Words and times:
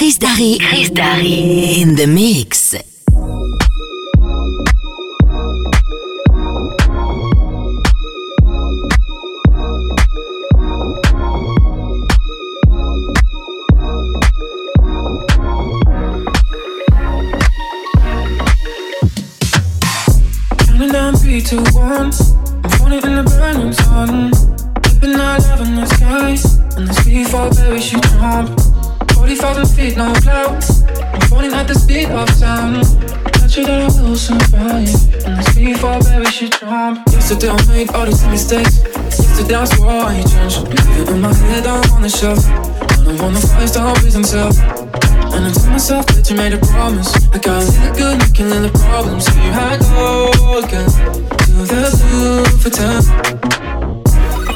Chris 0.00 0.16
Darry. 0.16 0.56
Chris 0.58 0.88
Darry. 0.88 1.82
In 1.82 1.94
the 1.94 2.06
mix. 2.06 2.72
Counting 20.64 20.92
down 20.92 21.14
three, 21.16 21.42
two, 21.42 21.62
one. 21.74 22.06
I'm 22.06 22.70
falling 22.70 23.02
in 23.04 23.16
the 23.16 23.36
burning 23.36 23.74
sun. 23.74 24.32
Flipping 24.82 25.20
our 25.20 25.38
love 25.40 25.60
in 25.60 25.74
the 25.74 25.84
sky. 25.84 26.30
And 26.78 26.88
the 26.88 26.94
speed 26.94 27.28
for 27.28 27.50
baby, 27.50 27.82
she 27.82 28.00
jump. 28.00 28.69
40,000 29.20 29.66
feet, 29.76 29.96
no 29.98 30.10
clouds. 30.24 30.82
I'm 31.12 31.20
falling 31.28 31.52
at 31.52 31.68
the 31.68 31.74
speed 31.74 32.08
of 32.08 32.28
sound. 32.30 32.80
Not 33.36 33.50
sure 33.50 33.64
that 33.66 33.84
I 33.84 34.02
will 34.02 34.16
survive. 34.16 34.88
And 35.28 35.36
the 35.36 35.44
speed 35.52 35.76
for 35.76 36.00
baby, 36.00 36.24
she 36.32 36.48
jump. 36.48 37.04
Yesterday 37.12 37.50
I 37.52 37.60
made 37.68 37.90
all 37.90 38.06
these 38.06 38.24
mistakes. 38.28 38.80
Yesterday 39.20 39.56
I 39.56 39.64
swore 39.66 40.08
I 40.08 40.24
changed. 40.24 40.64
Leave 40.72 41.04
it 41.04 41.08
in 41.12 41.20
my 41.20 41.34
head, 41.34 41.66
I'm 41.66 41.84
on 41.92 42.00
the 42.00 42.08
shelf. 42.08 42.40
I 42.48 43.04
don't 43.04 43.20
wanna 43.20 43.40
fight, 43.40 43.68
stop 43.68 43.98
pleasing 43.98 44.24
self. 44.24 44.56
And 45.36 45.44
I 45.44 45.52
told 45.52 45.68
myself 45.68 46.06
that 46.16 46.24
you 46.30 46.36
made 46.36 46.54
a 46.54 46.58
promise. 46.72 47.12
I 47.28 47.38
got 47.44 47.60
a 47.60 47.66
little 47.68 47.92
good, 47.92 48.16
you 48.24 48.32
can 48.32 48.48
the 48.48 48.72
problems. 48.72 49.26
So 49.26 49.36
you 49.36 49.52
had 49.52 49.80
go 49.84 50.64
again. 50.64 50.88
To 51.44 51.52
the 51.68 51.92
blue 51.92 52.44
for 52.56 52.72
ten. 52.72 53.04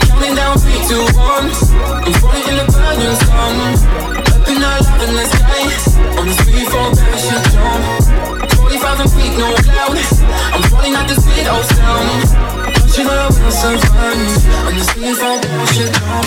Counting 0.09 0.35
down 0.35 0.57
three, 0.57 0.81
two, 0.89 1.05
one. 1.21 1.53
I'm 2.01 2.13
falling 2.17 2.49
in 2.49 2.57
the 2.57 2.67
burning 2.73 3.17
sun. 3.29 4.04
Up 4.55 4.87
in 5.03 5.15
the 5.19 5.27
sky. 5.27 5.67
On 6.15 6.27
the 6.27 6.35
street 6.39 6.69
for 6.71 6.87
baby 6.95 7.19
shit 7.19 7.43
jump. 7.51 7.83
40,000 8.55 9.11
feet, 9.11 9.35
no 9.37 9.51
cloud. 9.67 9.99
I'm 10.55 10.63
falling 10.71 10.95
at 10.95 11.09
the 11.11 11.17
speed 11.19 11.47
of 11.51 11.59
oh, 11.59 11.75
sound. 11.75 12.23
Don't 12.71 12.95
you 12.95 13.03
know 13.03 13.19
I 13.19 13.35
will 13.35 13.51
survive? 13.51 14.31
On 14.67 14.75
the 14.79 14.85
street 14.87 15.17
for 15.19 15.35
baby 15.43 15.67
shit 15.75 15.91
jump. 15.91 16.27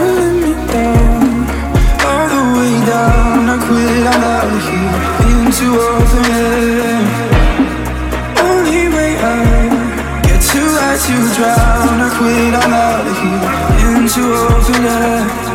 Let 0.00 0.32
me 0.40 0.52
down, 0.72 1.44
all 2.08 2.24
the 2.32 2.42
way 2.56 2.74
down. 2.88 3.52
I 3.52 3.56
quit, 3.68 4.08
I'm 4.08 4.24
out 4.24 4.48
of 4.48 4.64
here, 4.64 4.96
into 5.28 5.66
open 5.76 6.24
air. 6.40 7.04
Only 8.48 8.88
way 8.88 9.12
out, 9.20 10.24
get 10.24 10.40
too 10.40 10.64
high 10.72 10.96
to 10.96 11.16
drown. 11.36 12.00
I 12.00 12.08
quit, 12.16 12.56
I'm 12.56 12.72
out 12.72 13.04
of 13.04 13.16
here, 13.20 13.92
into 13.92 14.24
open 14.24 14.84
air. 14.88 15.47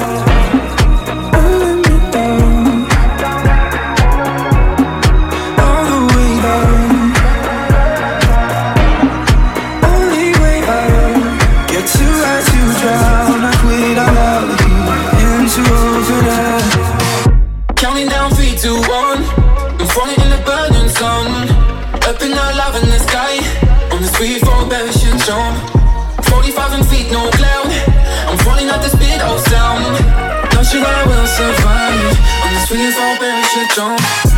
Baby 33.75 34.32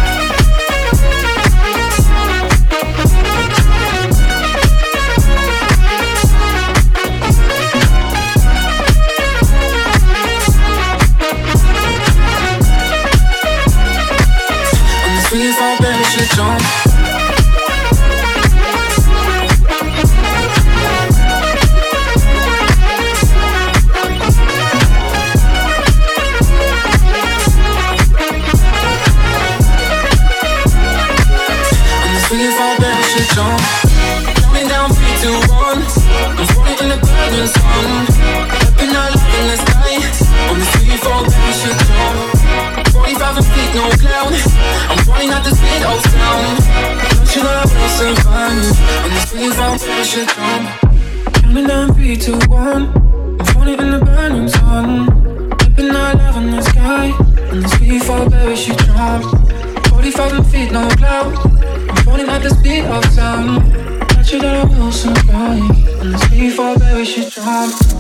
On 49.46 49.52
the 49.52 49.78
street 49.78 49.78
for 49.78 49.86
baby 49.86 50.04
shit 50.08 50.28
jump. 50.30 51.36
Counting 51.36 51.68
down 51.68 51.94
three, 51.94 52.18
two, 52.18 52.40
one. 52.50 52.88
I'm 53.40 53.46
falling 53.54 53.80
in 53.80 53.92
the 53.92 54.02
burning 54.04 54.50
sun. 54.50 55.08
In 55.78 55.96
our 55.96 56.16
love 56.16 56.38
in 56.38 56.50
the 56.50 56.62
sky. 56.64 57.12
On 57.52 57.62
the 57.62 57.70
street 57.70 58.02
for 58.02 58.28
baby 58.28 58.56
shit 58.56 58.80
jump. 58.80 59.24
40,000 59.90 60.44
feet, 60.46 60.72
no 60.72 60.90
cloud. 60.98 61.32
I'm 61.90 61.96
falling 62.04 62.28
at 62.28 62.42
the 62.42 62.50
speed 62.50 62.86
of 62.86 63.06
sound. 63.14 63.72
Not 64.16 64.26
sure 64.26 64.40
that 64.40 64.66
I 64.66 64.80
will 64.80 64.92
survive. 64.92 66.02
On 66.02 66.12
the 66.12 66.18
speed 66.18 66.54
for 66.54 66.80
baby 66.80 67.06
shit 67.06 67.32
jump. 67.32 67.95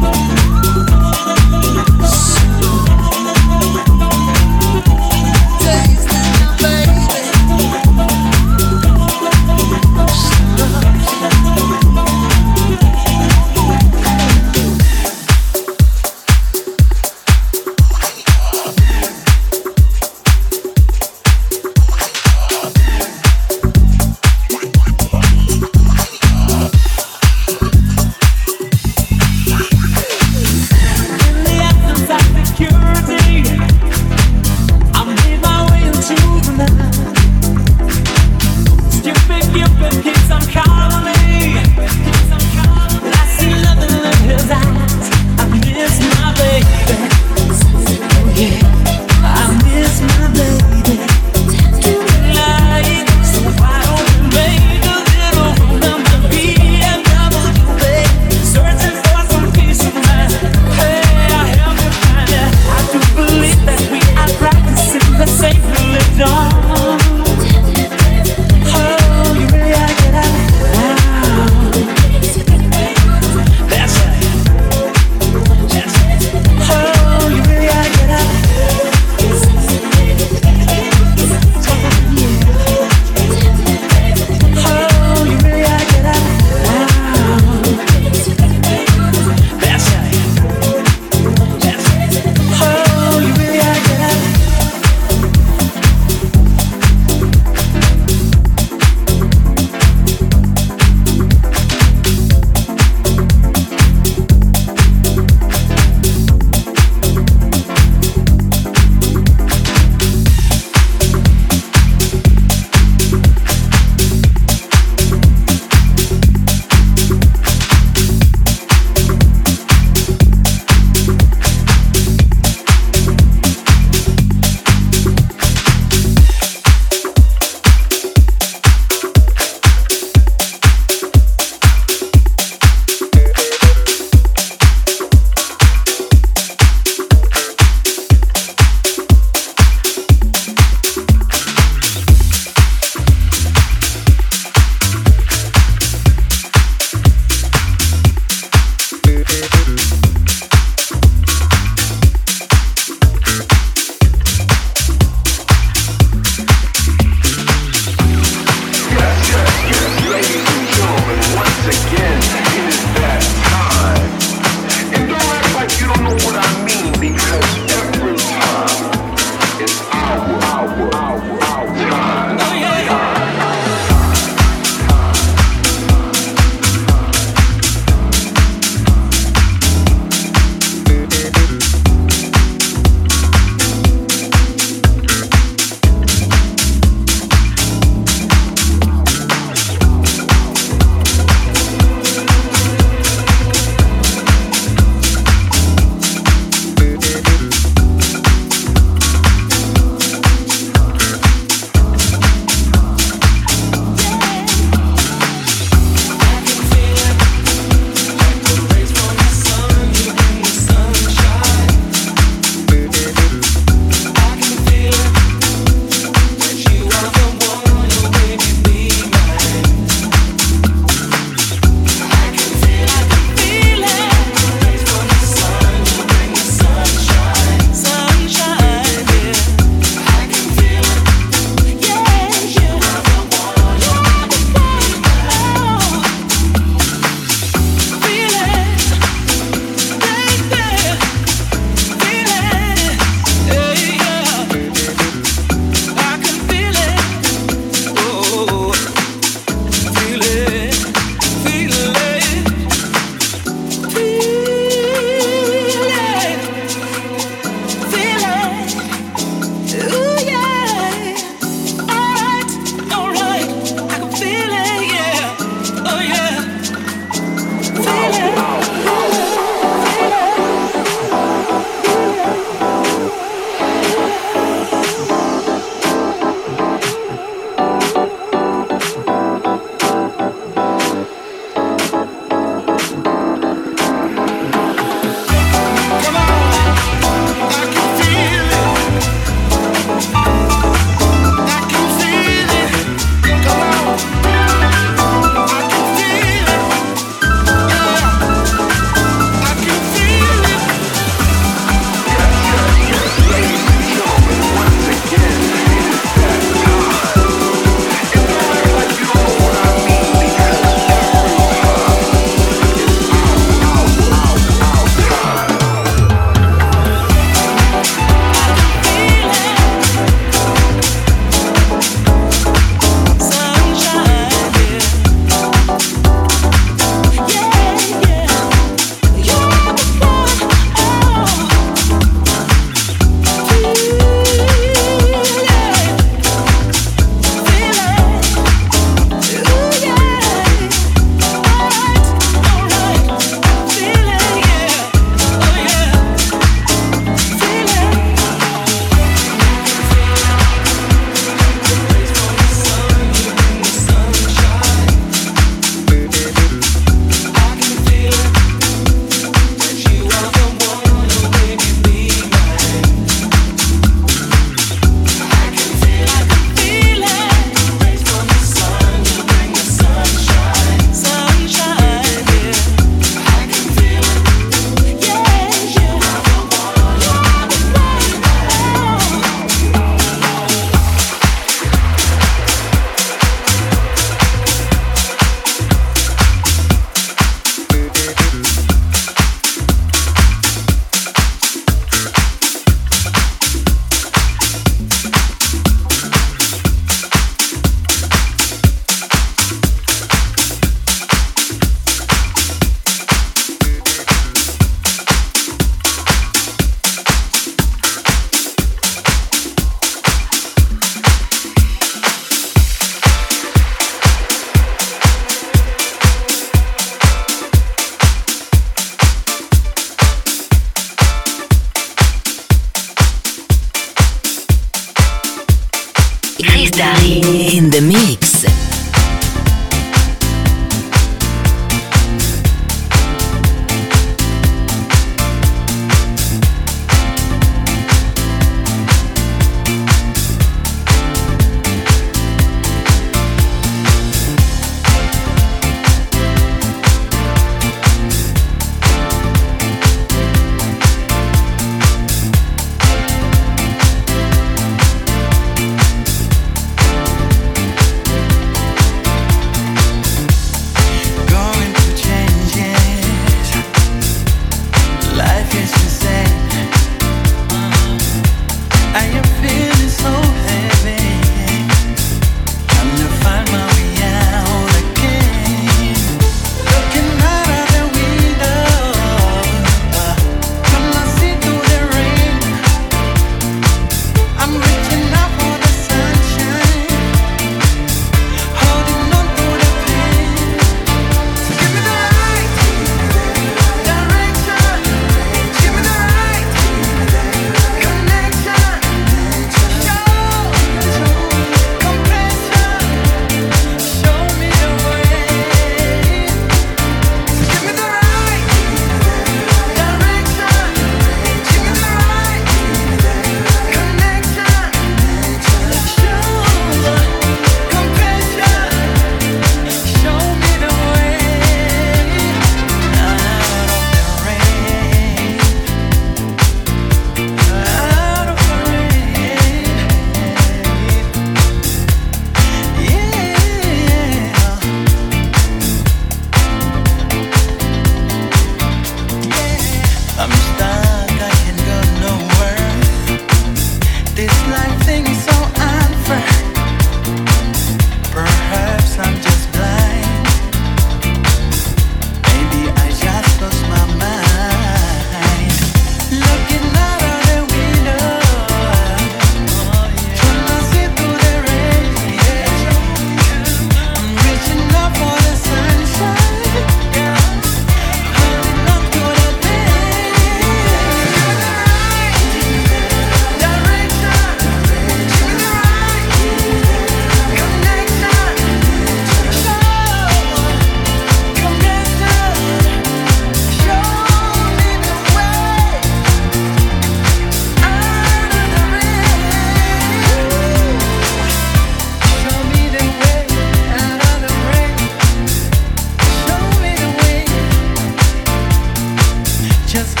just 599.71 600.00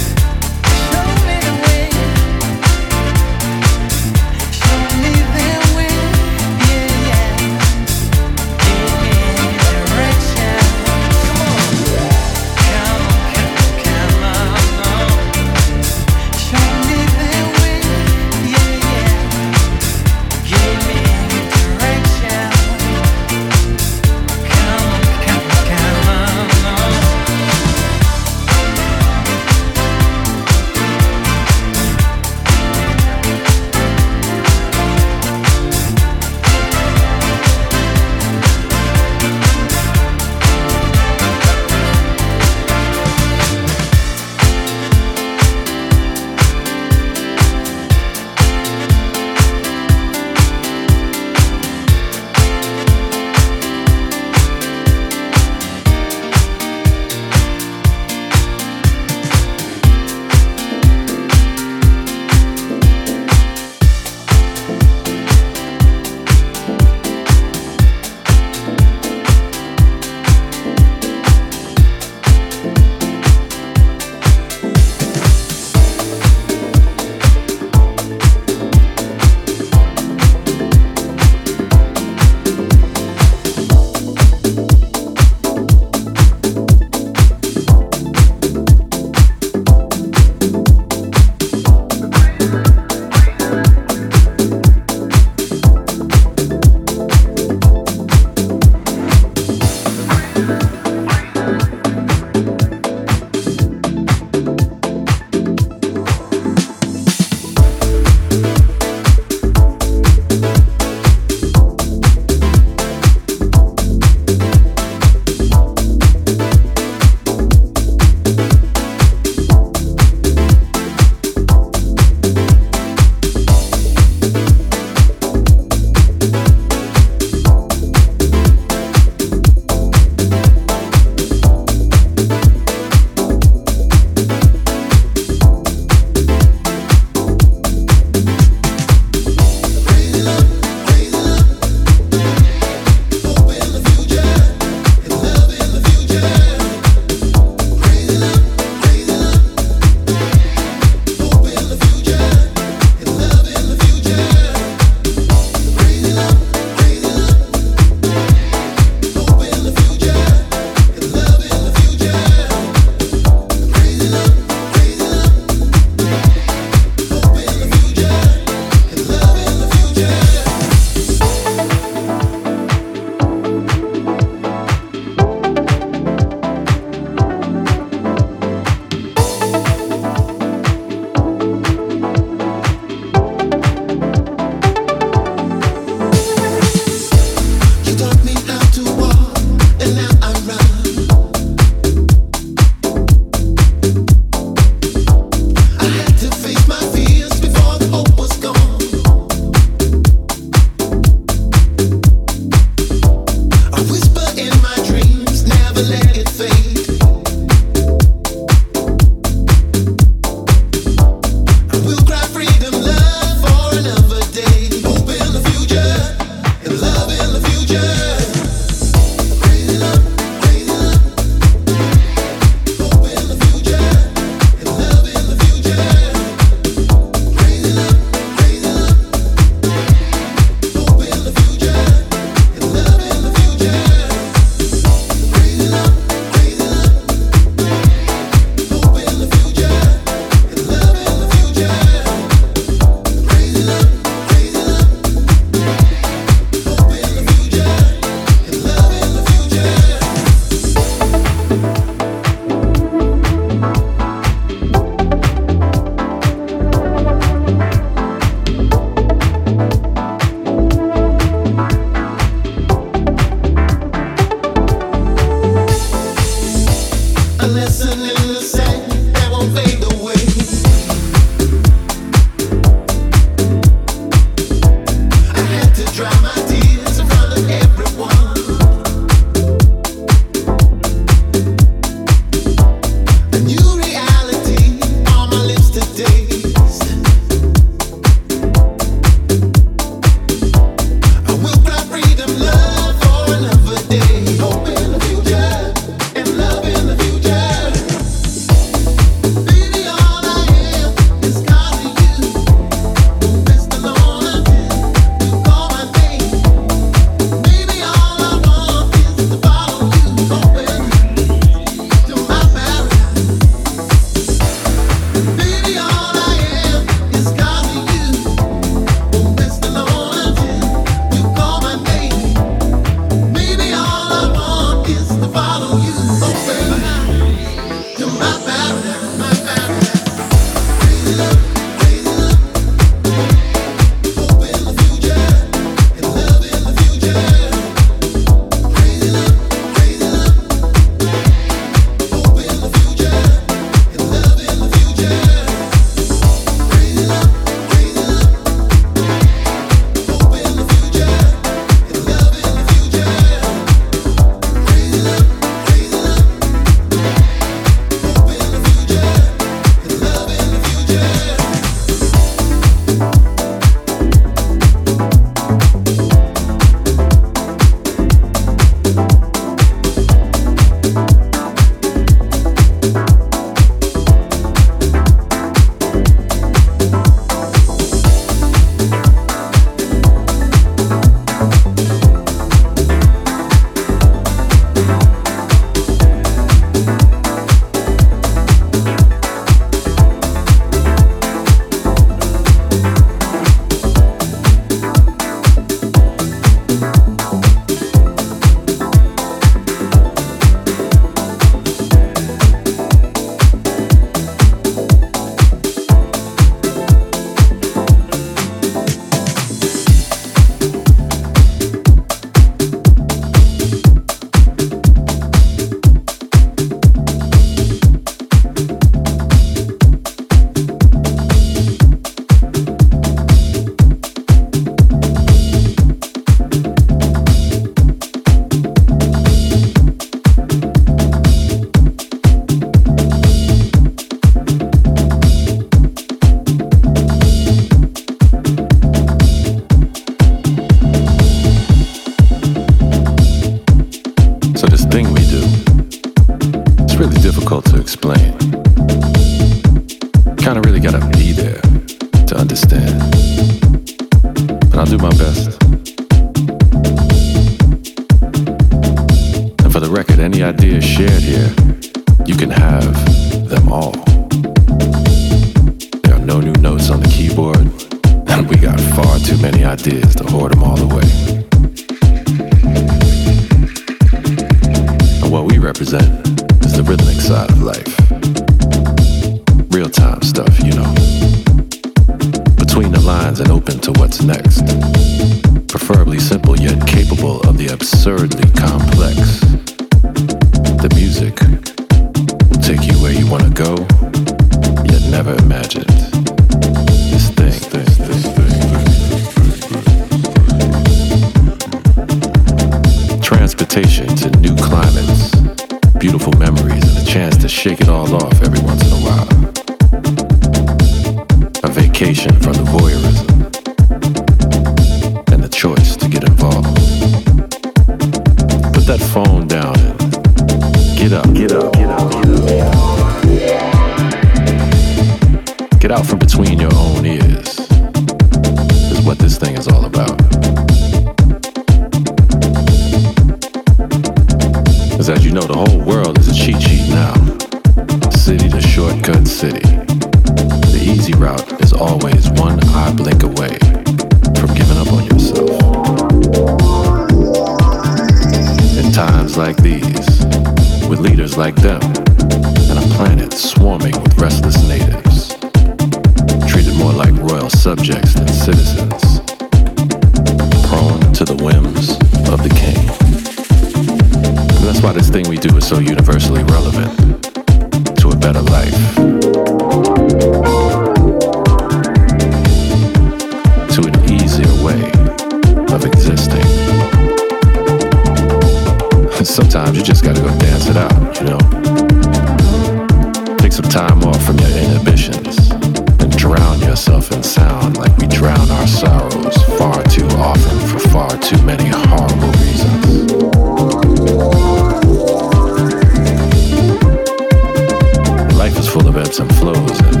flows 599.44 599.78
in. 599.80 600.00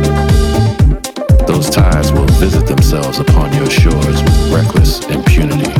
Those 1.44 1.68
tides 1.68 2.10
will 2.12 2.26
visit 2.40 2.66
themselves 2.66 3.18
upon 3.18 3.52
your 3.52 3.68
shores 3.68 4.22
with 4.22 4.52
reckless 4.54 5.04
impunity, 5.10 5.70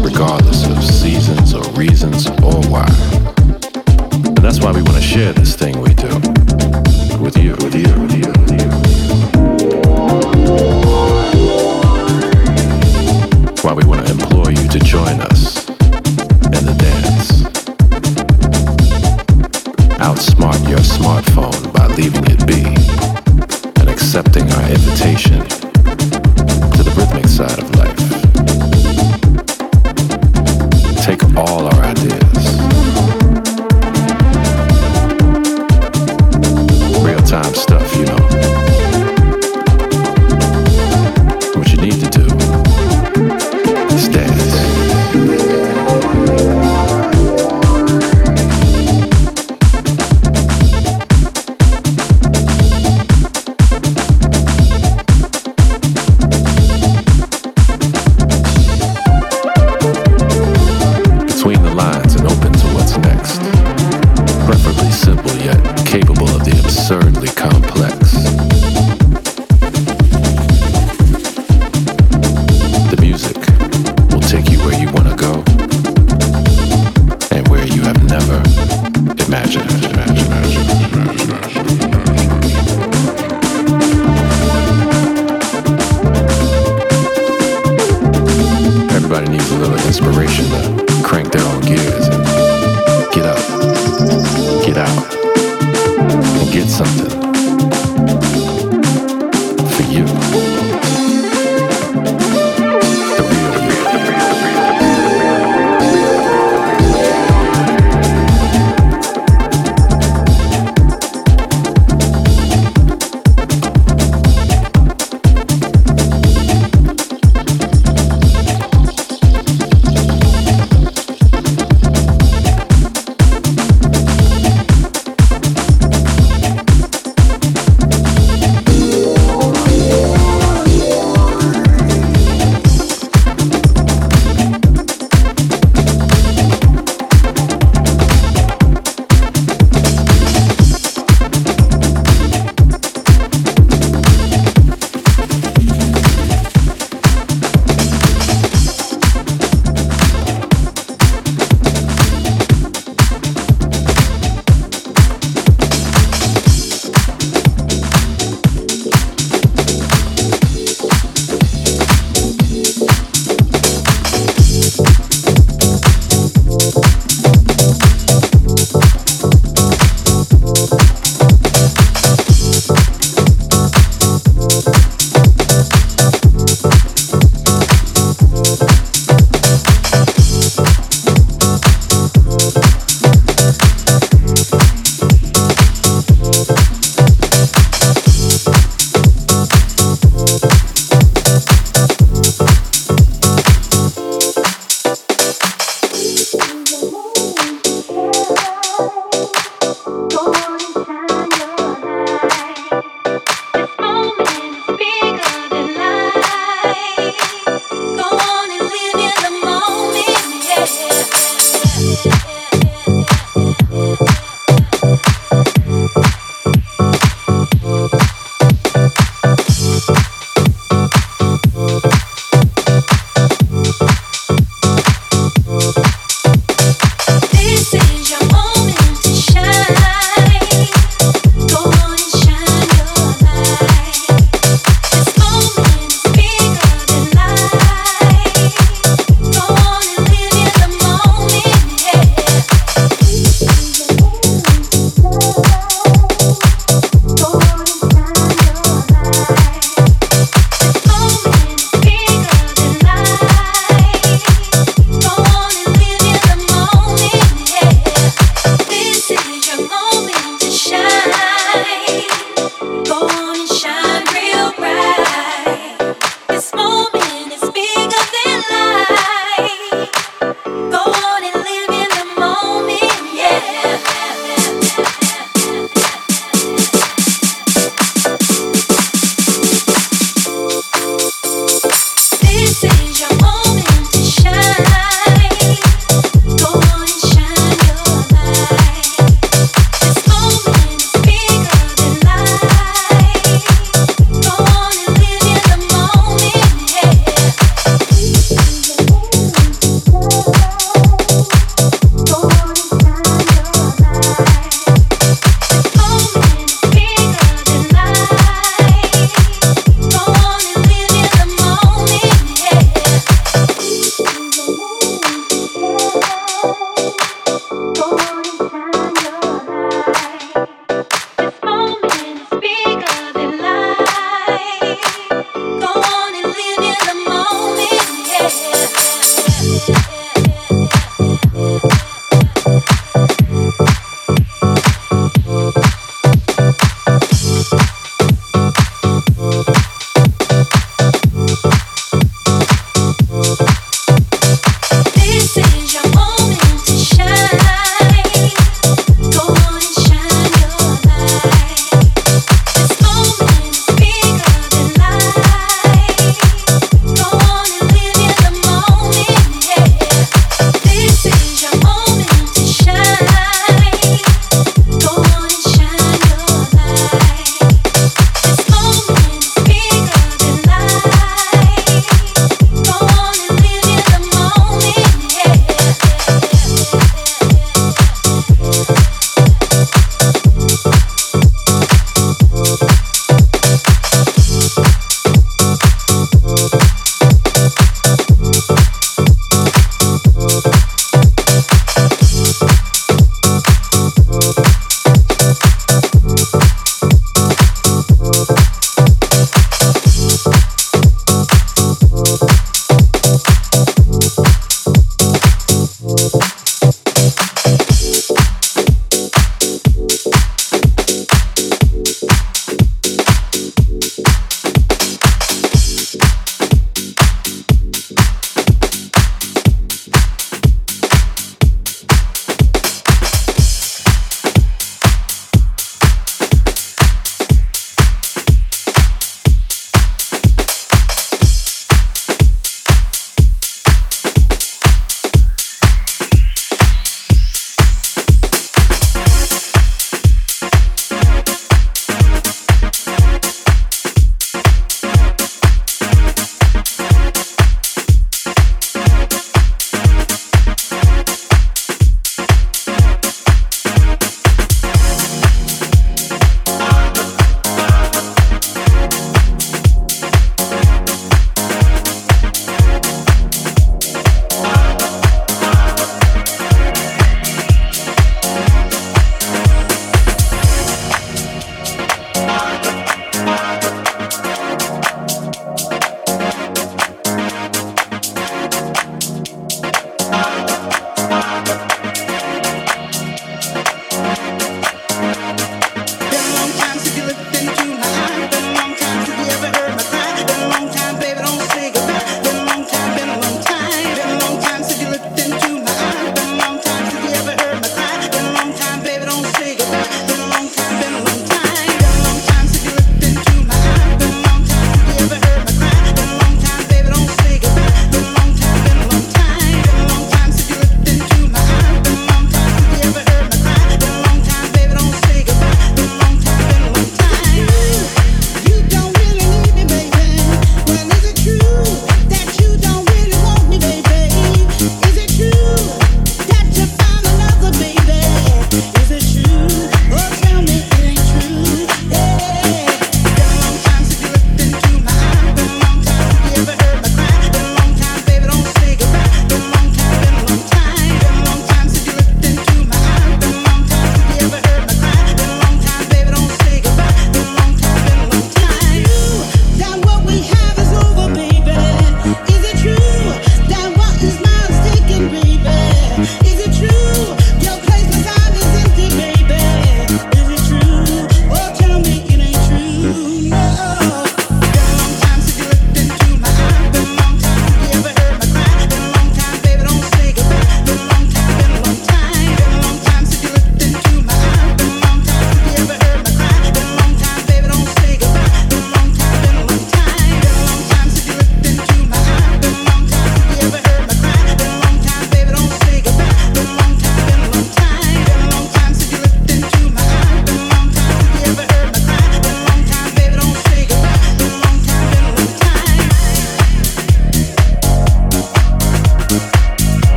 regardless 0.00 0.64
of 0.70 0.82
seasons 0.82 1.52
or 1.52 1.62
reasons 1.72 2.26
or 2.48 2.62
why. 2.72 2.88
And 4.24 4.38
that's 4.38 4.60
why 4.60 4.72
we 4.72 4.80
want 4.80 4.96
to 4.96 5.02
share 5.02 5.34
this 5.34 5.54
thing 5.54 5.78
we 5.82 5.92
do 5.92 6.08
with 7.20 7.36
you, 7.36 7.52
with 7.62 7.74
you, 7.74 7.90
with 8.02 8.14
you, 8.20 8.32
with 8.40 8.52
you. 8.58 8.68
Why 13.62 13.74
we 13.74 13.84
want 13.84 14.06
to 14.06 14.12
implore 14.14 14.50
you 14.50 14.66
to 14.68 14.78
join 14.78 15.20
us 15.20 15.37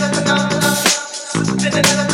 da 0.00 0.08
da 1.70 1.82
da 1.82 2.08
da 2.08 2.13